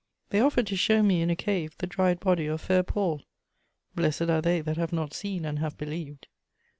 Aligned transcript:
They 0.31 0.39
offered 0.39 0.65
to 0.65 0.75
show 0.75 1.03
me, 1.03 1.21
in 1.21 1.29
a 1.29 1.35
cave, 1.35 1.75
the 1.77 1.85
dried 1.85 2.19
body 2.19 2.47
of 2.47 2.59
Fair 2.61 2.81
Paule: 2.81 3.21
blessed 3.93 4.31
are 4.31 4.41
they 4.41 4.59
that 4.61 4.77
have 4.77 4.91
not 4.91 5.13
seen 5.13 5.45
and 5.45 5.59
have 5.59 5.77
believed! 5.77 6.25